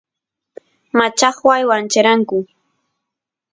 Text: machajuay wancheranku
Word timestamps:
machajuay 0.97 1.63
wancheranku 1.69 2.37